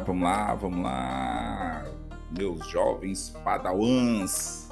vamos 0.00 0.22
lá, 0.22 0.54
vamos 0.54 0.82
lá, 0.82 1.84
meus 2.36 2.66
jovens 2.68 3.30
padawans. 3.44 4.68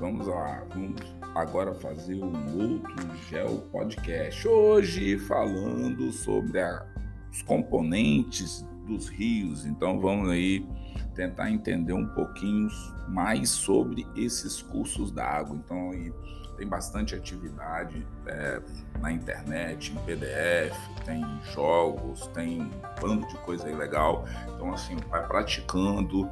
Vamos 0.00 0.26
lá, 0.26 0.64
vamos 0.70 1.00
agora 1.34 1.74
fazer 1.74 2.22
um 2.22 2.32
outro 2.60 3.16
Gel 3.28 3.58
Podcast. 3.72 4.46
Hoje 4.46 5.18
falando 5.18 6.12
sobre 6.12 6.60
a, 6.60 6.84
os 7.30 7.42
componentes 7.42 8.64
dos 8.88 9.08
rios. 9.08 9.64
Então 9.64 10.00
vamos 10.00 10.30
aí 10.30 10.66
tentar 11.14 11.50
entender 11.50 11.92
um 11.92 12.06
pouquinho 12.06 12.68
mais 13.08 13.50
sobre 13.50 14.06
esses 14.16 14.62
cursos 14.62 15.10
d'água. 15.10 15.56
Então 15.56 15.90
aí 15.90 16.12
tem 16.58 16.66
bastante 16.66 17.14
atividade 17.14 18.04
é, 18.26 18.60
na 19.00 19.12
internet, 19.12 19.92
em 19.92 19.96
PDF, 20.04 20.76
tem 21.04 21.24
jogos, 21.54 22.26
tem 22.28 22.62
um 22.62 22.70
bando 23.00 23.26
de 23.28 23.36
coisa 23.38 23.66
aí 23.66 23.74
legal. 23.74 24.26
Então, 24.54 24.74
assim, 24.74 24.96
vai 25.08 25.24
praticando, 25.26 26.28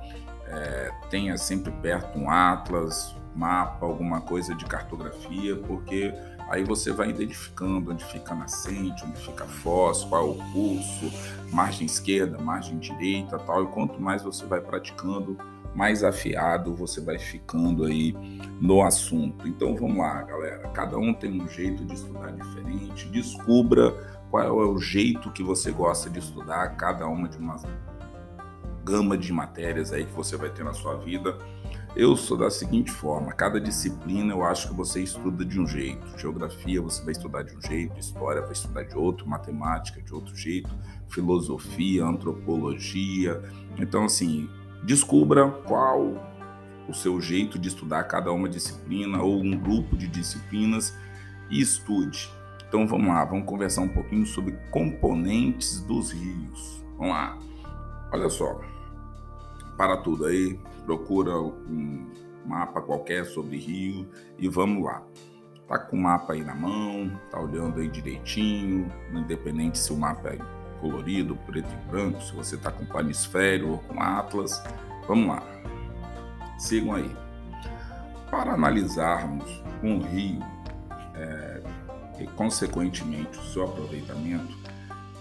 é, 0.48 0.91
tenha 1.09 1.38
sempre 1.38 1.70
perto 1.80 2.19
um 2.19 2.28
atlas, 2.28 3.14
mapa, 3.36 3.86
alguma 3.86 4.20
coisa 4.20 4.55
de 4.55 4.64
cartografia, 4.64 5.56
porque 5.56 6.12
aí 6.48 6.64
você 6.64 6.92
vai 6.92 7.10
identificando 7.10 7.92
onde 7.92 8.05
fica 8.05 8.32
a 8.32 8.36
nascente, 8.36 9.05
onde 9.05 9.20
fica 9.20 9.45
a 9.45 9.48
foz, 9.48 10.05
qual 10.05 10.27
é 10.27 10.30
o 10.30 10.34
curso, 10.52 11.12
margem 11.52 11.86
esquerda, 11.86 12.38
margem 12.38 12.78
direita, 12.78 13.38
tal. 13.38 13.64
E 13.64 13.66
quanto 13.69 14.00
mais 14.00 14.22
você 14.22 14.45
vai 14.46 14.60
praticando, 14.60 15.36
mais 15.74 16.02
afiado 16.02 16.74
você 16.74 17.00
vai 17.00 17.19
ficando 17.19 17.84
aí 17.84 18.14
no 18.60 18.82
assunto. 18.82 19.46
Então 19.46 19.77
vamos 19.77 19.98
lá, 19.98 20.22
galera. 20.22 20.69
Cada 20.69 20.96
um 20.96 21.12
tem 21.12 21.41
um 21.41 21.46
jeito 21.48 21.84
de 21.84 21.95
estudar 21.95 22.30
diferente. 22.32 23.08
Descubra 23.08 23.92
qual 24.30 24.62
é 24.62 24.66
o 24.66 24.78
jeito 24.78 25.30
que 25.30 25.42
você 25.42 25.70
gosta 25.70 26.08
de 26.08 26.19
estudar, 26.19 26.77
cada 26.77 27.06
uma 27.06 27.28
de 27.28 27.36
uma 27.36 27.56
gama 28.84 29.19
de 29.19 29.33
matérias 29.33 29.92
aí 29.92 30.05
que 30.05 30.12
você 30.12 30.36
vai 30.36 30.48
ter 30.48 30.64
na 30.64 30.72
sua 30.72 30.97
vida. 30.97 31.36
Eu 31.97 32.14
sou 32.16 32.36
da 32.36 32.50
seguinte 32.50 32.91
forma: 32.91 33.33
cada 33.33 33.61
disciplina 33.61 34.33
eu 34.33 34.44
acho 34.44 34.69
que 34.69 34.75
você 34.75 35.02
estuda 35.02 35.44
de 35.44 35.58
um 35.58 35.66
jeito. 35.66 36.06
Geografia 36.19 36.80
você 36.80 37.03
vai 37.03 37.12
estudar 37.12 37.42
de 37.42 37.56
um 37.56 37.61
jeito, 37.62 37.98
história 37.98 38.42
vai 38.42 38.53
estudar 38.53 38.83
de 38.83 38.97
outro, 38.97 39.27
matemática 39.27 40.00
de 40.03 40.14
outro 40.14 40.36
jeito, 40.36 40.70
filosofia, 41.08 42.05
antropologia. 42.05 43.42
Então, 43.78 44.05
assim, 44.05 44.48
Descubra 44.86 45.50
qual 45.66 46.14
o 46.88 46.94
seu 46.94 47.20
jeito 47.20 47.58
de 47.58 47.66
estudar 47.66 48.05
cada 48.05 48.31
uma 48.31 48.48
disciplina 48.48 49.20
ou 49.20 49.41
um 49.41 49.58
grupo 49.58 49.97
de 49.97 50.06
disciplinas 50.06 50.97
e 51.50 51.60
estude. 51.60 52.31
Então 52.69 52.86
vamos 52.86 53.08
lá, 53.08 53.25
vamos 53.25 53.47
conversar 53.47 53.81
um 53.83 53.88
pouquinho 53.88 54.25
sobre 54.25 54.53
componentes 54.70 55.81
dos 55.81 56.12
rios. 56.12 56.84
Vamos 56.97 57.12
lá. 57.12 57.36
Olha 58.12 58.28
só. 58.28 58.60
Para 59.77 59.98
tudo 59.98 60.27
aí, 60.27 60.58
procura 60.84 61.38
um 61.38 62.06
mapa 62.46 62.80
qualquer 62.80 63.27
sobre 63.27 63.58
rio 63.58 64.08
e 64.38 64.48
vamos 64.48 64.84
lá. 64.84 65.02
Tá 65.69 65.78
com 65.78 65.96
o 65.96 66.00
mapa 66.00 66.32
aí 66.32 66.44
na 66.44 66.55
mão, 66.55 67.10
tá 67.30 67.41
olhando 67.41 67.80
aí 67.80 67.88
direitinho, 67.88 68.91
independente 69.12 69.78
se 69.78 69.92
o 69.92 69.97
mapa 69.97 70.28
é 70.28 70.38
colorido, 70.80 71.36
preto 71.47 71.69
e 71.69 71.91
branco, 71.91 72.22
se 72.22 72.32
você 72.34 72.54
está 72.54 72.70
com 72.70 72.86
planisfério 72.86 73.72
ou 73.72 73.78
com 73.78 74.00
atlas. 74.00 74.62
Vamos 75.08 75.28
lá. 75.28 75.42
Sigam 76.58 76.94
aí. 76.94 77.10
Para 78.30 78.52
analisarmos 78.54 79.62
um 79.82 80.00
rio 80.00 80.41
é, 81.14 81.62
e, 82.20 82.27
consequentemente, 82.28 83.38
o 83.38 83.42
seu 83.42 83.64
aproveitamento, 83.64 84.56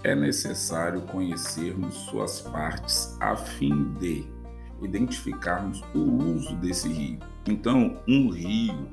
é 0.04 0.14
necessário 0.14 1.02
conhecermos 1.02 1.94
suas 1.94 2.40
partes 2.40 3.16
a 3.20 3.34
fim 3.34 3.92
de 3.94 4.35
identificarmos 4.82 5.82
o 5.94 5.98
uso 5.98 6.54
desse 6.56 6.88
rio. 6.88 7.18
Então, 7.46 8.00
um 8.06 8.30
rio, 8.30 8.88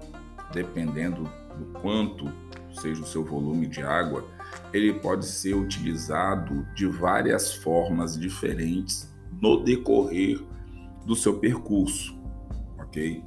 dependendo 0.51 1.23
do 1.57 1.79
quanto 1.79 2.31
seja 2.71 3.01
o 3.01 3.05
seu 3.05 3.23
volume 3.23 3.67
de 3.67 3.81
água, 3.81 4.25
ele 4.71 4.93
pode 4.93 5.25
ser 5.25 5.55
utilizado 5.55 6.65
de 6.75 6.87
várias 6.87 7.53
formas 7.53 8.17
diferentes 8.17 9.11
no 9.41 9.63
decorrer 9.63 10.39
do 11.05 11.15
seu 11.15 11.39
percurso, 11.39 12.17
ok? 12.79 13.23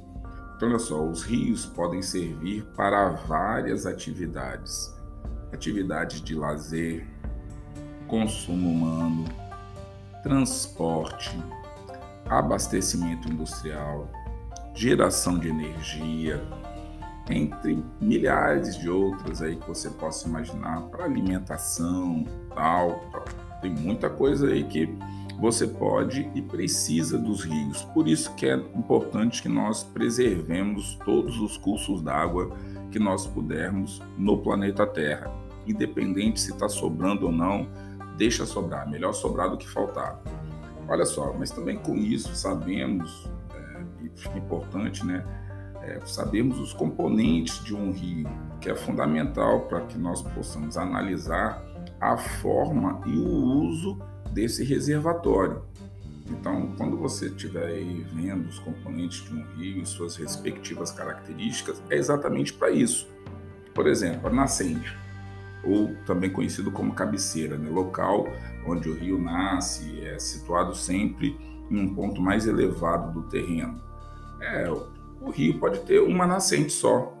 Então, 0.55 0.69
olha 0.69 0.79
só, 0.79 1.07
os 1.07 1.23
rios 1.23 1.65
podem 1.65 2.01
servir 2.01 2.63
para 2.75 3.09
várias 3.09 3.85
atividades: 3.85 4.91
atividades 5.53 6.21
de 6.21 6.33
lazer, 6.33 7.07
consumo 8.07 8.69
humano, 8.69 9.25
transporte, 10.23 11.37
abastecimento 12.29 13.31
industrial, 13.31 14.09
geração 14.73 15.39
de 15.39 15.49
energia, 15.49 16.41
entre 17.29 17.83
milhares 17.99 18.77
de 18.77 18.89
outras 18.89 19.41
aí 19.41 19.55
que 19.55 19.67
você 19.67 19.89
possa 19.89 20.27
imaginar 20.27 20.81
para 20.83 21.05
alimentação, 21.05 22.25
tal, 22.53 22.99
tal. 23.11 23.25
Tem 23.61 23.71
muita 23.71 24.09
coisa 24.09 24.47
aí 24.47 24.63
que 24.63 24.87
você 25.39 25.67
pode 25.67 26.29
e 26.33 26.41
precisa 26.41 27.17
dos 27.17 27.43
rios. 27.43 27.83
Por 27.93 28.07
isso 28.07 28.33
que 28.35 28.45
é 28.45 28.55
importante 28.55 29.41
que 29.41 29.49
nós 29.49 29.83
preservemos 29.83 30.97
todos 31.05 31.39
os 31.39 31.57
cursos 31.57 32.01
d'água 32.01 32.55
que 32.91 32.99
nós 32.99 33.27
pudermos 33.27 34.01
no 34.17 34.37
planeta 34.37 34.85
Terra. 34.85 35.31
Independente 35.65 36.39
se 36.39 36.51
está 36.51 36.69
sobrando 36.69 37.25
ou 37.25 37.31
não, 37.31 37.67
deixa 38.17 38.45
sobrar. 38.45 38.89
Melhor 38.89 39.13
sobrar 39.13 39.49
do 39.49 39.57
que 39.57 39.67
faltar. 39.67 40.21
Olha 40.87 41.05
só, 41.05 41.33
mas 41.33 41.51
também 41.51 41.77
com 41.77 41.95
isso 41.95 42.33
sabemos, 42.35 43.29
é, 43.53 43.81
e 44.03 44.37
importante, 44.37 45.05
né? 45.05 45.23
é, 45.87 45.99
sabemos 46.05 46.59
os 46.59 46.73
componentes 46.73 47.63
de 47.63 47.73
um 47.73 47.91
rio, 47.91 48.29
que 48.59 48.69
é 48.69 48.75
fundamental 48.75 49.61
para 49.61 49.81
que 49.81 49.97
nós 49.97 50.21
possamos 50.21 50.77
analisar 50.77 51.63
a 51.99 52.17
forma 52.17 53.01
e 53.05 53.17
o 53.17 53.27
uso 53.27 53.97
desse 54.31 54.63
reservatório. 54.63 55.61
Então, 56.29 56.73
quando 56.77 56.97
você 56.97 57.27
estiver 57.27 57.81
vendo 58.13 58.49
os 58.49 58.59
componentes 58.59 59.23
de 59.23 59.33
um 59.33 59.43
rio 59.55 59.81
e 59.81 59.85
suas 59.85 60.17
respectivas 60.17 60.91
características, 60.91 61.81
é 61.89 61.95
exatamente 61.95 62.51
para 62.51 62.69
isso. 62.69 63.07
Por 63.73 63.87
exemplo, 63.87 64.27
a 64.27 64.33
nascente, 64.33 64.97
ou 65.67 65.93
também 66.05 66.29
conhecido 66.29 66.71
como 66.71 66.93
cabeceira, 66.93 67.57
né? 67.57 67.69
local 67.69 68.27
onde 68.65 68.89
o 68.89 68.93
rio 68.93 69.19
nasce, 69.19 70.01
é 70.01 70.17
situado 70.17 70.75
sempre 70.75 71.37
em 71.69 71.79
um 71.79 71.93
ponto 71.93 72.21
mais 72.21 72.47
elevado 72.47 73.11
do 73.11 73.27
terreno. 73.27 73.81
É, 74.41 74.69
o 75.21 75.29
rio 75.29 75.59
pode 75.59 75.79
ter 75.81 75.99
uma 75.99 76.25
nascente 76.25 76.71
só, 76.71 77.13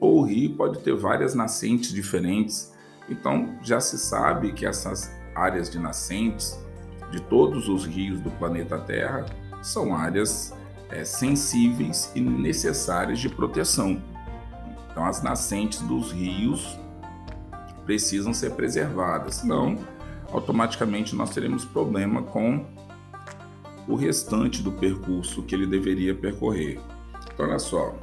ou 0.00 0.20
o 0.20 0.24
rio 0.24 0.54
pode 0.56 0.78
ter 0.80 0.94
várias 0.94 1.34
nascentes 1.34 1.92
diferentes. 1.92 2.72
Então 3.08 3.58
já 3.62 3.80
se 3.80 3.98
sabe 3.98 4.52
que 4.52 4.66
essas 4.66 5.10
áreas 5.34 5.68
de 5.70 5.78
nascentes 5.78 6.58
de 7.10 7.20
todos 7.22 7.68
os 7.68 7.86
rios 7.86 8.20
do 8.20 8.30
planeta 8.30 8.78
Terra 8.78 9.26
são 9.62 9.96
áreas 9.96 10.54
é, 10.90 11.04
sensíveis 11.04 12.12
e 12.14 12.20
necessárias 12.20 13.18
de 13.18 13.28
proteção. 13.28 14.02
Então 14.90 15.04
as 15.04 15.22
nascentes 15.22 15.80
dos 15.80 16.12
rios 16.12 16.78
precisam 17.88 18.34
ser 18.34 18.50
preservadas, 18.50 19.36
senão 19.36 19.78
automaticamente 20.30 21.16
nós 21.16 21.30
teremos 21.30 21.64
problema 21.64 22.22
com 22.22 22.66
o 23.88 23.94
restante 23.94 24.62
do 24.62 24.70
percurso 24.72 25.42
que 25.42 25.54
ele 25.54 25.66
deveria 25.66 26.14
percorrer. 26.14 26.78
Então, 27.32 27.48
olha 27.48 27.58
só, 27.58 27.98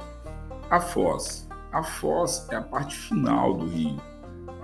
a 0.68 0.80
foz. 0.80 1.48
A 1.70 1.84
foz 1.84 2.48
é 2.50 2.56
a 2.56 2.62
parte 2.62 2.96
final 2.96 3.56
do 3.56 3.66
rio, 3.66 3.96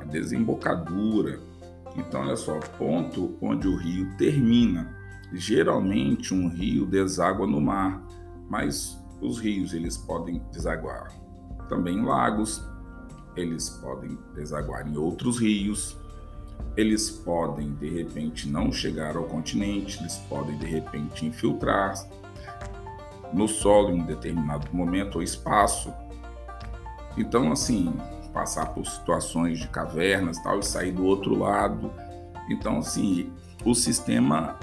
a 0.00 0.02
desembocadura. 0.02 1.38
Então, 1.96 2.22
olha 2.22 2.34
só, 2.34 2.58
ponto 2.76 3.38
onde 3.40 3.68
o 3.68 3.76
rio 3.76 4.16
termina. 4.16 4.92
Geralmente, 5.32 6.34
um 6.34 6.48
rio 6.48 6.84
deságua 6.84 7.46
no 7.46 7.60
mar, 7.60 8.04
mas 8.50 9.00
os 9.20 9.38
rios 9.38 9.72
eles 9.72 9.96
podem 9.96 10.42
desaguar 10.50 11.12
também 11.68 11.98
em 11.98 12.04
lagos, 12.04 12.68
eles 13.36 13.68
podem 13.68 14.18
desaguar 14.34 14.86
em 14.86 14.96
outros 14.96 15.38
rios, 15.38 15.96
eles 16.76 17.10
podem 17.10 17.74
de 17.74 17.88
repente 17.88 18.48
não 18.48 18.72
chegar 18.72 19.16
ao 19.16 19.24
continente, 19.24 19.98
eles 20.00 20.16
podem 20.28 20.56
de 20.58 20.66
repente 20.66 21.26
infiltrar, 21.26 21.94
no 23.32 23.48
solo 23.48 23.90
em 23.90 24.02
um 24.02 24.04
determinado 24.04 24.68
momento 24.72 25.16
ou 25.16 25.22
espaço. 25.22 25.92
Então, 27.16 27.50
assim, 27.50 27.92
passar 28.32 28.66
por 28.74 28.86
situações 28.86 29.58
de 29.58 29.68
cavernas 29.68 30.38
tal 30.42 30.58
e 30.58 30.62
sair 30.64 30.92
do 30.92 31.04
outro 31.04 31.38
lado. 31.38 31.90
Então, 32.48 32.78
assim, 32.78 33.32
o 33.64 33.74
sistema 33.74 34.58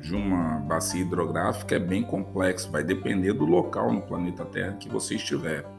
de 0.00 0.14
uma 0.14 0.58
bacia 0.60 1.00
hidrográfica 1.00 1.76
é 1.76 1.78
bem 1.78 2.02
complexo, 2.02 2.70
vai 2.70 2.84
depender 2.84 3.32
do 3.32 3.44
local 3.44 3.92
no 3.92 4.02
planeta 4.02 4.44
Terra 4.44 4.72
que 4.74 4.88
você 4.88 5.16
estiver. 5.16 5.75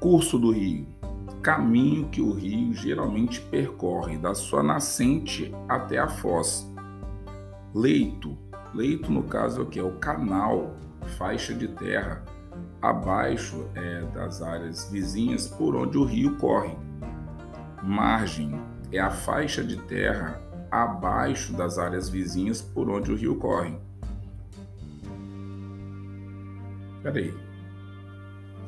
Curso 0.00 0.38
do 0.38 0.50
rio. 0.50 0.86
Caminho 1.42 2.08
que 2.08 2.20
o 2.20 2.32
rio 2.32 2.72
geralmente 2.74 3.40
percorre 3.40 4.16
da 4.16 4.34
sua 4.34 4.62
nascente 4.62 5.54
até 5.68 5.98
a 5.98 6.08
foz. 6.08 6.70
Leito. 7.74 8.36
Leito, 8.74 9.12
no 9.12 9.22
caso, 9.22 9.60
é 9.60 9.64
o 9.64 9.66
que? 9.66 9.78
É 9.78 9.82
o 9.82 9.98
canal, 9.98 10.74
faixa 11.18 11.54
de 11.54 11.68
terra, 11.68 12.24
abaixo 12.80 13.68
é, 13.74 14.02
das 14.14 14.42
áreas 14.42 14.90
vizinhas 14.90 15.46
por 15.46 15.76
onde 15.76 15.96
o 15.96 16.04
rio 16.04 16.36
corre. 16.36 16.76
Margem 17.82 18.58
é 18.90 18.98
a 18.98 19.10
faixa 19.10 19.62
de 19.62 19.76
terra 19.82 20.40
abaixo 20.70 21.52
das 21.52 21.78
áreas 21.78 22.08
vizinhas 22.08 22.60
por 22.60 22.90
onde 22.90 23.12
o 23.12 23.16
rio 23.16 23.36
corre. 23.36 23.76
Peraí. 27.02 27.32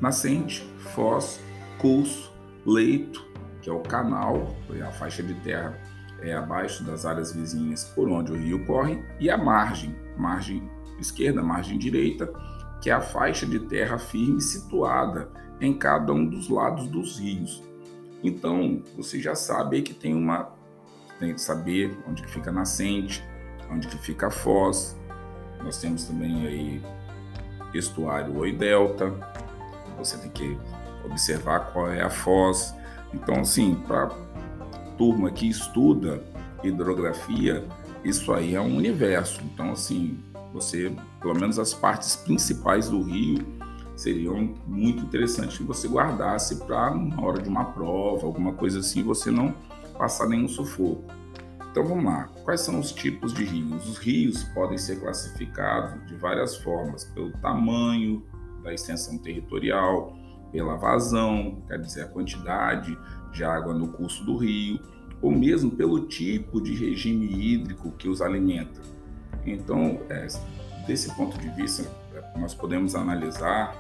Nascente, 0.01 0.63
foz, 0.95 1.41
curso, 1.79 2.33
leito, 2.65 3.25
que 3.63 3.71
é 3.71 3.73
o 3.73 3.81
canal, 3.81 4.55
a 4.87 4.93
faixa 4.93 5.23
de 5.23 5.35
terra 5.35 5.79
é 6.21 6.35
abaixo 6.35 6.85
das 6.85 7.05
áreas 7.05 7.33
vizinhas 7.33 7.85
por 7.85 8.09
onde 8.09 8.33
o 8.33 8.37
rio 8.37 8.65
corre, 8.65 9.03
e 9.21 9.31
a 9.31 9.37
margem, 9.37 9.95
margem 10.17 10.63
esquerda, 10.99 11.43
margem 11.43 11.79
direita, 11.79 12.33
que 12.81 12.91
é 12.91 12.93
a 12.93 13.01
faixa 13.01 13.47
de 13.47 13.59
terra 13.61 13.99
firme 13.99 14.41
situada 14.41 15.29
em 15.61 15.77
cada 15.77 16.13
um 16.13 16.27
dos 16.27 16.49
lados 16.49 16.87
dos 16.89 17.19
rios. 17.19 17.63
Então, 18.23 18.83
você 18.97 19.21
já 19.21 19.35
sabe 19.35 19.83
que 19.83 19.95
tem 19.95 20.15
uma 20.15 20.55
tem 21.19 21.33
que 21.33 21.41
saber 21.41 21.97
onde 22.07 22.23
que 22.23 22.31
fica 22.31 22.51
a 22.51 22.53
nascente, 22.53 23.25
onde 23.71 23.89
que 23.89 23.97
fica 23.99 24.27
a 24.27 24.31
foz. 24.31 24.97
Nós 25.63 25.79
temos 25.79 26.05
também 26.05 26.47
aí 26.47 26.83
estuário 27.73 28.37
oi 28.37 28.53
delta. 28.53 29.13
Você 29.99 30.19
tem 30.19 30.31
que 30.31 30.59
observar 31.05 31.73
qual 31.73 31.89
é 31.89 32.03
a 32.03 32.11
foz. 32.11 32.75
Então, 33.15 33.41
assim, 33.41 33.75
para 33.87 34.11
turma 34.99 35.31
que 35.31 35.49
estuda 35.49 36.23
hidrografia, 36.63 37.65
isso 38.05 38.33
aí 38.33 38.55
é 38.55 38.61
um 38.61 38.77
universo. 38.77 39.41
Então, 39.45 39.73
assim, 39.73 40.19
você, 40.53 40.93
pelo 41.21 41.35
menos 41.35 41.59
as 41.59 41.75
partes 41.75 42.17
principais 42.17 42.89
do 42.89 43.03
rio, 43.03 43.45
seriam 43.97 44.55
muito 44.67 45.03
interessantes 45.03 45.57
que 45.57 45.65
você 45.65 45.89
guardasse 45.89 46.57
para 46.57 46.95
na 46.95 47.21
hora 47.21 47.41
de 47.41 47.49
uma 47.49 47.65
prova, 47.65 48.27
alguma 48.27 48.53
coisa 48.53 48.81
assim, 48.81 49.03
você 49.03 49.31
não 49.31 49.55
passar 49.99 50.29
nenhum 50.29 50.49
sufoco. 50.49 51.05
Então 51.71 51.85
vamos 51.85 52.05
lá, 52.05 52.29
quais 52.45 52.61
são 52.61 52.79
os 52.79 52.93
tipos 52.93 53.35
de 53.35 53.45
rios? 53.45 53.87
Os 53.89 53.99
rios 53.99 54.45
podem 54.55 54.79
ser 54.79 55.01
classificados 55.01 56.07
de 56.07 56.15
várias 56.15 56.57
formas, 56.57 57.05
pelo 57.05 57.31
tamanho 57.33 58.23
da 58.67 58.75
extensão 58.75 59.17
territorial, 59.17 60.13
pela 60.51 60.77
vazão, 60.77 61.63
quer 61.69 61.79
dizer, 61.79 62.03
a 62.03 62.09
quantidade 62.09 62.99
de 63.33 63.45
água 63.45 63.73
no 63.73 63.89
curso 63.89 64.25
do 64.25 64.37
rio, 64.37 64.81
ou 65.23 65.31
mesmo 65.31 65.71
pelo 65.71 66.07
tipo 66.09 66.61
de 66.61 66.75
regime 66.75 67.27
hídrico 67.27 67.93
que 67.93 68.09
os 68.09 68.21
alimenta. 68.21 68.81
Então, 69.47 70.01
é, 70.11 70.27
desse 70.85 71.15
ponto 71.15 71.39
de 71.39 71.49
vista, 71.51 71.89
nós 72.37 72.55
podemos 72.55 72.97
analisar 72.97 73.75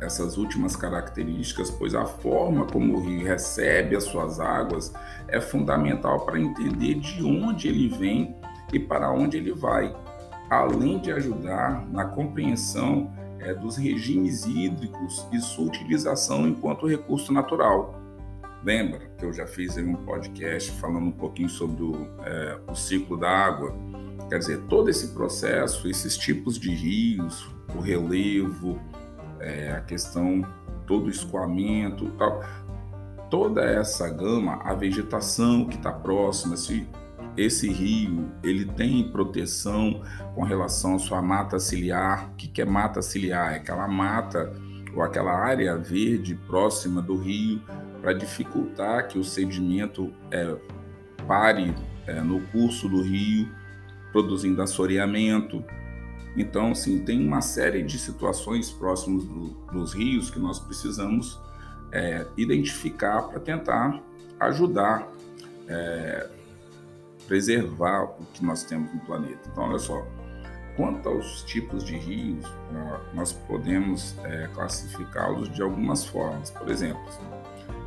essas 0.00 0.38
últimas 0.38 0.74
características, 0.74 1.70
pois 1.70 1.94
a 1.94 2.06
forma 2.06 2.64
como 2.66 2.96
o 2.96 3.00
rio 3.04 3.26
recebe 3.26 3.94
as 3.94 4.04
suas 4.04 4.40
águas 4.40 4.94
é 5.28 5.40
fundamental 5.40 6.24
para 6.24 6.40
entender 6.40 6.94
de 6.94 7.22
onde 7.22 7.68
ele 7.68 7.88
vem 7.88 8.34
e 8.72 8.78
para 8.78 9.12
onde 9.12 9.36
ele 9.36 9.52
vai, 9.52 9.94
além 10.48 10.98
de 11.00 11.12
ajudar 11.12 11.86
na 11.90 12.06
compreensão 12.06 13.12
é, 13.40 13.54
dos 13.54 13.76
regimes 13.76 14.44
hídricos 14.44 15.26
e 15.32 15.40
sua 15.40 15.66
utilização 15.66 16.46
enquanto 16.46 16.86
recurso 16.86 17.32
natural. 17.32 17.98
Lembra 18.62 19.10
que 19.18 19.24
eu 19.24 19.32
já 19.32 19.46
fiz 19.46 19.76
um 19.78 19.94
podcast 19.94 20.70
falando 20.72 21.06
um 21.06 21.12
pouquinho 21.12 21.48
sobre 21.48 21.82
o, 21.82 22.06
é, 22.24 22.58
o 22.68 22.74
ciclo 22.74 23.16
da 23.16 23.30
água? 23.30 23.74
Quer 24.28 24.38
dizer, 24.38 24.60
todo 24.68 24.90
esse 24.90 25.08
processo, 25.08 25.88
esses 25.88 26.16
tipos 26.16 26.58
de 26.58 26.70
rios, 26.70 27.48
o 27.74 27.80
relevo, 27.80 28.78
é, 29.40 29.72
a 29.72 29.80
questão, 29.80 30.46
todo 30.86 31.06
o 31.06 31.10
escoamento, 31.10 32.10
tal, 32.18 32.44
toda 33.30 33.64
essa 33.64 34.08
gama, 34.08 34.60
a 34.62 34.74
vegetação 34.74 35.64
que 35.64 35.76
está 35.76 35.90
próxima, 35.90 36.56
se 36.56 36.86
esse 37.36 37.68
rio 37.68 38.30
ele 38.42 38.64
tem 38.64 39.10
proteção 39.10 40.02
com 40.34 40.42
relação 40.42 40.96
à 40.96 40.98
sua 40.98 41.22
mata 41.22 41.58
ciliar. 41.58 42.30
O 42.30 42.36
que 42.36 42.60
é 42.60 42.64
mata 42.64 43.00
ciliar? 43.02 43.52
É 43.52 43.56
aquela 43.56 43.88
mata 43.88 44.52
ou 44.94 45.02
aquela 45.02 45.32
área 45.32 45.76
verde 45.76 46.34
próxima 46.46 47.00
do 47.00 47.16
rio 47.16 47.60
para 48.00 48.12
dificultar 48.12 49.08
que 49.08 49.18
o 49.18 49.24
sedimento 49.24 50.12
é, 50.30 50.56
pare 51.26 51.74
é, 52.06 52.20
no 52.20 52.40
curso 52.48 52.88
do 52.88 53.02
rio, 53.02 53.48
produzindo 54.12 54.60
assoreamento. 54.62 55.62
Então, 56.36 56.72
assim, 56.72 57.00
tem 57.04 57.24
uma 57.26 57.40
série 57.40 57.82
de 57.82 57.98
situações 57.98 58.70
próximas 58.70 59.24
do, 59.24 59.48
dos 59.72 59.92
rios 59.92 60.30
que 60.30 60.38
nós 60.38 60.58
precisamos 60.58 61.38
é, 61.92 62.26
identificar 62.36 63.22
para 63.22 63.40
tentar 63.40 64.00
ajudar, 64.38 65.08
é, 65.68 66.28
preservar 67.30 68.06
o 68.18 68.26
que 68.34 68.44
nós 68.44 68.64
temos 68.64 68.92
no 68.92 68.98
planeta. 69.02 69.38
Então, 69.52 69.68
olha 69.68 69.78
só, 69.78 70.04
quanto 70.76 71.08
aos 71.08 71.44
tipos 71.44 71.84
de 71.84 71.96
rios, 71.96 72.44
nós 73.14 73.32
podemos 73.32 74.16
é, 74.24 74.48
classificá-los 74.52 75.48
de 75.52 75.62
algumas 75.62 76.04
formas. 76.04 76.50
Por 76.50 76.68
exemplo, 76.68 77.00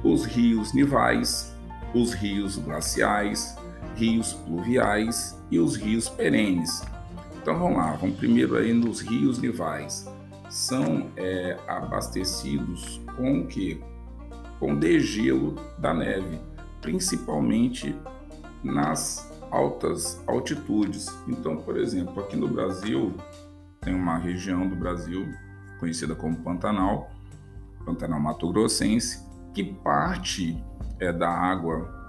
os 0.01 0.23
rios 0.23 0.73
nivais, 0.73 1.53
os 1.93 2.13
rios 2.13 2.55
glaciais, 2.55 3.57
rios 3.97 4.31
pluviais 4.31 5.37
e 5.51 5.59
os 5.59 5.75
rios 5.75 6.07
perenes. 6.07 6.81
Então 7.41 7.59
vamos 7.59 7.77
lá, 7.77 7.97
vamos 7.97 8.15
primeiro 8.15 8.55
aí 8.55 8.71
nos 8.71 9.01
rios 9.01 9.39
nivais. 9.39 10.09
São 10.49 11.11
é, 11.17 11.57
abastecidos 11.67 13.01
com 13.17 13.41
o 13.41 13.47
que? 13.47 13.83
Com 14.57 14.73
degelo 14.73 15.55
da 15.77 15.93
neve, 15.93 16.39
principalmente 16.79 17.93
nas 18.63 19.32
altas 19.53 20.21
altitudes. 20.25 21.07
Então, 21.27 21.57
por 21.57 21.77
exemplo, 21.77 22.21
aqui 22.23 22.35
no 22.35 22.47
Brasil, 22.47 23.13
tem 23.79 23.93
uma 23.93 24.17
região 24.17 24.67
do 24.67 24.75
Brasil 24.75 25.27
conhecida 25.79 26.15
como 26.15 26.37
Pantanal, 26.37 27.11
Pantanal 27.85 28.19
Mato 28.19 28.51
Grossense, 28.51 29.23
que 29.53 29.63
parte 29.63 30.61
é, 30.99 31.13
da 31.13 31.29
água 31.29 32.01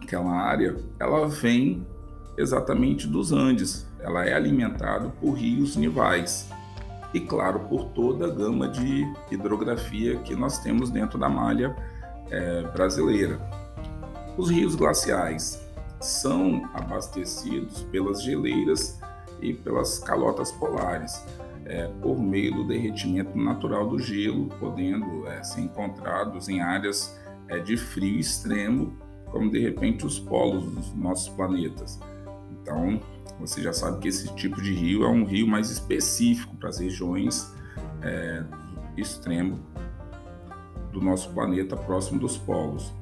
daquela 0.00 0.32
área, 0.32 0.76
ela 1.00 1.26
vem 1.28 1.86
exatamente 2.36 3.06
dos 3.06 3.32
Andes. 3.32 3.88
Ela 4.00 4.26
é 4.26 4.34
alimentada 4.34 5.08
por 5.20 5.32
rios 5.32 5.76
nivais 5.76 6.50
e, 7.14 7.20
claro, 7.20 7.60
por 7.60 7.86
toda 7.86 8.26
a 8.26 8.30
gama 8.30 8.68
de 8.68 9.04
hidrografia 9.30 10.16
que 10.18 10.34
nós 10.36 10.58
temos 10.58 10.90
dentro 10.90 11.18
da 11.18 11.28
malha 11.28 11.74
é, 12.30 12.62
brasileira. 12.72 13.57
Os 14.38 14.50
rios 14.50 14.76
glaciais 14.76 15.60
são 16.00 16.70
abastecidos 16.72 17.82
pelas 17.90 18.22
geleiras 18.22 19.00
e 19.42 19.52
pelas 19.52 19.98
calotas 19.98 20.52
polares 20.52 21.20
é, 21.64 21.88
por 22.00 22.16
meio 22.20 22.54
do 22.54 22.68
derretimento 22.68 23.36
natural 23.36 23.88
do 23.88 23.98
gelo, 23.98 24.46
podendo 24.60 25.26
é, 25.26 25.42
ser 25.42 25.62
encontrados 25.62 26.48
em 26.48 26.60
áreas 26.60 27.18
é, 27.48 27.58
de 27.58 27.76
frio 27.76 28.20
extremo, 28.20 28.96
como 29.26 29.50
de 29.50 29.58
repente 29.58 30.06
os 30.06 30.20
polos 30.20 30.64
dos 30.72 30.94
nossos 30.94 31.28
planetas. 31.30 31.98
Então, 32.62 33.00
você 33.40 33.60
já 33.60 33.72
sabe 33.72 33.98
que 33.98 34.06
esse 34.06 34.32
tipo 34.36 34.62
de 34.62 34.72
rio 34.72 35.02
é 35.02 35.08
um 35.08 35.24
rio 35.24 35.48
mais 35.48 35.68
específico 35.68 36.54
para 36.54 36.68
as 36.68 36.78
regiões 36.78 37.52
é, 38.02 38.44
extremo 38.96 39.58
do 40.92 41.00
nosso 41.00 41.28
planeta 41.30 41.76
próximo 41.76 42.20
dos 42.20 42.38
polos. 42.38 42.92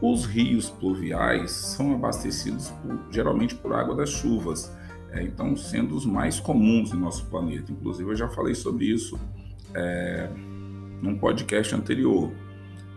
Os 0.00 0.26
rios 0.26 0.68
pluviais 0.68 1.50
são 1.52 1.94
abastecidos 1.94 2.70
por, 2.70 2.98
geralmente 3.10 3.54
por 3.54 3.72
água 3.72 3.94
das 3.94 4.10
chuvas, 4.10 4.74
é, 5.10 5.22
então 5.22 5.56
sendo 5.56 5.94
os 5.94 6.04
mais 6.04 6.38
comuns 6.38 6.92
em 6.92 6.96
nosso 6.96 7.26
planeta. 7.26 7.72
Inclusive, 7.72 8.10
eu 8.10 8.16
já 8.16 8.28
falei 8.28 8.54
sobre 8.54 8.86
isso 8.86 9.18
é, 9.74 10.28
num 11.00 11.18
podcast 11.18 11.74
anterior. 11.74 12.30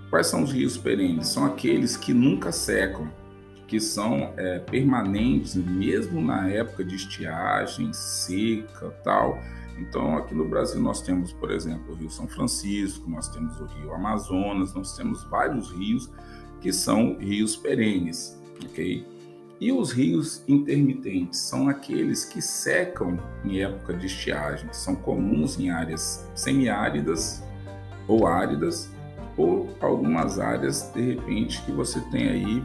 Quais 0.09 0.27
são 0.27 0.43
os 0.43 0.51
rios 0.51 0.77
perenes? 0.77 1.27
São 1.27 1.45
aqueles 1.45 1.95
que 1.95 2.13
nunca 2.13 2.51
secam, 2.51 3.07
que 3.67 3.79
são 3.79 4.33
é, 4.35 4.59
permanentes, 4.59 5.55
mesmo 5.55 6.19
na 6.19 6.49
época 6.49 6.83
de 6.83 6.95
estiagem, 6.95 7.93
seca 7.93 8.89
tal. 9.03 9.39
Então, 9.77 10.17
aqui 10.17 10.35
no 10.35 10.49
Brasil, 10.49 10.81
nós 10.81 11.01
temos, 11.01 11.31
por 11.31 11.51
exemplo, 11.51 11.93
o 11.93 11.95
Rio 11.95 12.09
São 12.09 12.27
Francisco, 12.27 13.09
nós 13.09 13.29
temos 13.29 13.57
o 13.61 13.65
Rio 13.65 13.93
Amazonas, 13.93 14.73
nós 14.73 14.97
temos 14.97 15.23
vários 15.25 15.71
rios 15.71 16.09
que 16.61 16.71
são 16.73 17.17
rios 17.17 17.55
perenes, 17.55 18.39
ok? 18.63 19.05
E 19.59 19.71
os 19.73 19.91
rios 19.91 20.43
intermitentes 20.47 21.39
são 21.39 21.67
aqueles 21.67 22.23
que 22.23 22.41
secam 22.41 23.19
em 23.43 23.61
época 23.61 23.93
de 23.93 24.05
estiagem, 24.05 24.69
são 24.71 24.95
comuns 24.95 25.59
em 25.59 25.69
áreas 25.69 26.25
semiáridas 26.33 27.43
ou 28.07 28.25
áridas, 28.25 28.89
ou 29.35 29.69
algumas 29.81 30.39
áreas, 30.39 30.89
de 30.93 31.13
repente, 31.13 31.61
que 31.63 31.71
você 31.71 31.99
tem 32.09 32.29
aí 32.29 32.63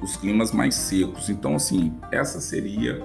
os 0.00 0.16
climas 0.16 0.52
mais 0.52 0.74
secos. 0.74 1.28
Então, 1.28 1.56
assim, 1.56 1.94
essa 2.10 2.40
seria 2.40 3.04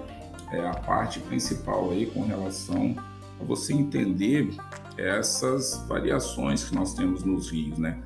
é, 0.52 0.68
a 0.68 0.74
parte 0.74 1.20
principal 1.20 1.92
aí 1.92 2.06
com 2.06 2.24
relação 2.26 2.96
a 3.40 3.44
você 3.44 3.74
entender 3.74 4.56
essas 4.98 5.84
variações 5.88 6.64
que 6.64 6.76
nós 6.76 6.94
temos 6.94 7.24
nos 7.24 7.52
rios, 7.52 7.78
né? 7.78 8.00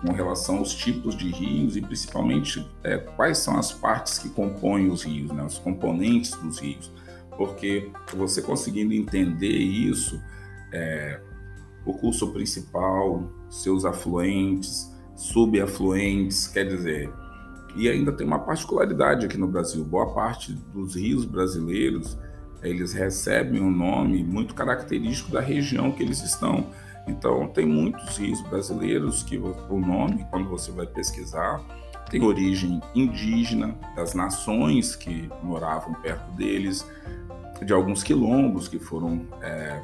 Com 0.00 0.12
relação 0.12 0.58
aos 0.58 0.74
tipos 0.74 1.16
de 1.16 1.28
rios 1.30 1.76
e 1.76 1.80
principalmente 1.80 2.64
é, 2.84 2.98
quais 2.98 3.38
são 3.38 3.58
as 3.58 3.72
partes 3.72 4.18
que 4.18 4.28
compõem 4.28 4.90
os 4.90 5.02
rios, 5.02 5.30
né? 5.32 5.42
Os 5.42 5.58
componentes 5.58 6.32
dos 6.32 6.58
rios. 6.58 6.92
Porque 7.36 7.90
você 8.14 8.40
conseguindo 8.40 8.94
entender 8.94 9.56
isso, 9.56 10.20
é, 10.72 11.20
o 11.84 11.92
curso 11.94 12.32
principal, 12.32 13.30
seus 13.48 13.84
afluentes, 13.84 14.92
subafluentes, 15.16 16.46
quer 16.46 16.64
dizer, 16.64 17.10
e 17.74 17.88
ainda 17.88 18.12
tem 18.12 18.26
uma 18.26 18.38
particularidade 18.38 19.26
aqui 19.26 19.36
no 19.36 19.46
Brasil. 19.46 19.84
Boa 19.84 20.12
parte 20.12 20.52
dos 20.52 20.94
rios 20.94 21.24
brasileiros, 21.24 22.18
eles 22.62 22.92
recebem 22.92 23.60
um 23.60 23.70
nome 23.70 24.22
muito 24.22 24.54
característico 24.54 25.30
da 25.30 25.40
região 25.40 25.92
que 25.92 26.02
eles 26.02 26.22
estão. 26.22 26.66
Então, 27.08 27.48
tem 27.48 27.66
muitos 27.66 28.16
rios 28.16 28.40
brasileiros 28.42 29.22
que 29.22 29.38
o 29.38 29.80
nome, 29.80 30.26
quando 30.30 30.48
você 30.48 30.70
vai 30.70 30.86
pesquisar, 30.86 31.60
tem 32.10 32.22
origem 32.22 32.80
indígena, 32.94 33.78
das 33.94 34.14
nações 34.14 34.96
que 34.96 35.30
moravam 35.42 35.94
perto 35.94 36.30
deles, 36.32 36.86
de 37.64 37.72
alguns 37.72 38.02
quilombos 38.02 38.68
que 38.68 38.78
foram 38.78 39.26
é, 39.42 39.80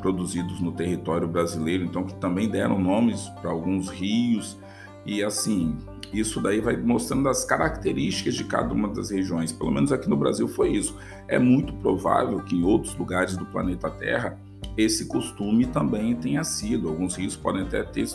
produzidos 0.00 0.60
no 0.60 0.72
território 0.72 1.26
brasileiro, 1.26 1.84
então 1.84 2.04
que 2.04 2.14
também 2.14 2.48
deram 2.48 2.78
nomes 2.78 3.28
para 3.40 3.50
alguns 3.50 3.88
rios 3.88 4.56
e 5.04 5.22
assim 5.22 5.76
isso 6.12 6.40
daí 6.40 6.60
vai 6.60 6.76
mostrando 6.76 7.28
as 7.28 7.44
características 7.44 8.36
de 8.36 8.44
cada 8.44 8.72
uma 8.72 8.86
das 8.86 9.10
regiões. 9.10 9.50
Pelo 9.50 9.72
menos 9.72 9.90
aqui 9.90 10.08
no 10.08 10.16
Brasil 10.16 10.46
foi 10.46 10.70
isso. 10.70 10.96
É 11.26 11.40
muito 11.40 11.74
provável 11.74 12.38
que 12.44 12.54
em 12.54 12.62
outros 12.62 12.94
lugares 12.96 13.36
do 13.36 13.44
planeta 13.46 13.90
Terra 13.90 14.38
esse 14.76 15.06
costume 15.06 15.66
também 15.66 16.14
tenha 16.14 16.44
sido. 16.44 16.88
Alguns 16.88 17.16
rios 17.16 17.36
podem 17.36 17.62
até 17.62 17.82
ter 17.82 18.08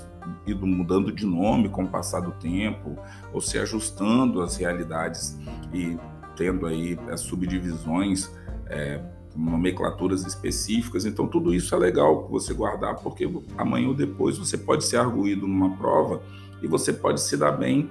ido 0.46 0.66
mudando 0.66 1.12
de 1.12 1.26
nome 1.26 1.70
com 1.70 1.84
o 1.84 1.88
passar 1.88 2.22
do 2.22 2.32
tempo, 2.32 2.98
ou 3.34 3.42
se 3.42 3.58
ajustando 3.58 4.42
às 4.42 4.58
realidades 4.58 5.38
e 5.74 5.98
tendo 6.36 6.66
aí 6.66 6.98
as 7.10 7.22
subdivisões 7.22 8.32
é, 8.68 9.02
nomenclaturas 9.36 10.26
específicas. 10.26 11.06
Então, 11.06 11.28
tudo 11.28 11.54
isso 11.54 11.74
é 11.76 11.78
legal 11.78 12.28
você 12.30 12.54
guardar, 12.54 12.96
porque 12.96 13.30
amanhã 13.58 13.88
ou 13.88 13.94
depois 13.94 14.38
você 14.38 14.58
pode 14.58 14.84
ser 14.86 14.98
arguído 14.98 15.48
numa 15.48 15.76
prova 15.78 16.22
e 16.62 16.68
você 16.68 16.92
pode 16.94 17.22
se 17.22 17.38
dar 17.38 17.52
bem 17.52 17.90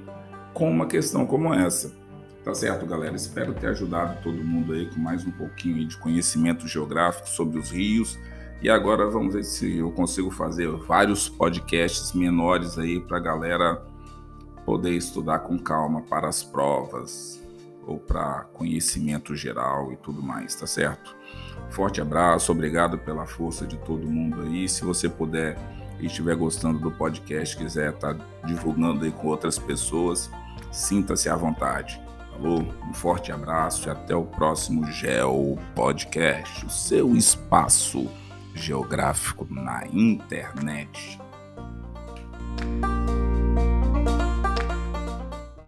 com 0.53 0.71
uma 0.71 0.87
questão 0.87 1.27
como 1.27 1.53
essa. 1.53 1.93
Tá 2.45 2.55
certo, 2.55 2.87
galera? 2.87 3.15
Espero 3.15 3.53
ter 3.53 3.67
ajudado 3.69 4.23
todo 4.23 4.37
mundo 4.43 4.73
aí 4.73 4.87
com 4.87 4.99
mais 4.99 5.27
um 5.27 5.31
pouquinho 5.31 5.87
de 5.87 5.97
conhecimento 5.99 6.67
geográfico 6.67 7.29
sobre 7.29 7.59
os 7.59 7.71
rios. 7.71 8.19
E 8.61 8.69
agora 8.69 9.09
vamos 9.09 9.35
ver 9.35 9.45
se 9.45 9.79
eu 9.79 9.93
consigo 9.93 10.31
fazer 10.31 10.69
vários 10.69 11.29
podcasts 11.29 12.13
menores 12.13 12.77
aí 12.77 12.99
para 12.99 13.19
a 13.19 13.21
galera 13.21 13.83
poder 14.65 14.91
estudar 14.91 15.41
com 15.41 15.57
calma 15.59 16.03
para 16.03 16.29
as 16.29 16.43
provas 16.43 17.41
ou 17.87 17.99
para 17.99 18.45
conhecimento 18.53 19.35
geral 19.37 19.93
e 19.93 19.97
tudo 19.97 20.21
mais, 20.21 20.57
tá 20.57 20.67
certo? 20.67 21.17
Forte 21.71 22.01
abraço, 22.01 22.51
obrigado 22.51 22.99
pela 22.99 23.27
força 23.27 23.65
de 23.65 23.79
todo 23.79 24.11
mundo 24.11 24.43
aí. 24.43 24.69
Se 24.69 24.85
você 24.85 25.09
puder 25.09 25.57
e 26.01 26.07
estiver 26.07 26.35
gostando 26.35 26.81
do 26.81 26.91
podcast, 26.91 27.57
quiser 27.57 27.95
estar 27.95 28.15
tá 28.15 28.25
divulgando 28.45 29.05
aí 29.05 29.13
com 29.13 29.29
outras 29.29 29.59
pessoas, 29.59 30.29
sinta-se 30.73 31.29
à 31.29 31.37
vontade. 31.37 32.01
Falou? 32.33 32.61
Um 32.89 32.93
forte 32.93 33.31
abraço 33.31 33.89
e 33.89 33.91
até 33.91 34.15
o 34.15 34.25
próximo 34.25 34.85
Geo 34.91 35.57
Podcast, 35.75 36.67
o 36.67 36.71
seu 36.71 37.17
espaço 37.17 38.11
geográfico 38.59 39.47
na 39.51 39.87
internet. 39.93 41.19